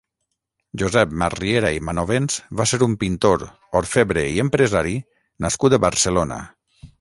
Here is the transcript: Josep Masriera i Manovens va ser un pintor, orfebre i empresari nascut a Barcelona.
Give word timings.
Josep 0.81 1.11
Masriera 1.23 1.69
i 1.79 1.83
Manovens 1.89 2.37
va 2.61 2.67
ser 2.71 2.79
un 2.87 2.95
pintor, 3.03 3.45
orfebre 3.83 4.25
i 4.39 4.41
empresari 4.45 4.97
nascut 5.47 5.77
a 5.79 5.83
Barcelona. 5.87 6.41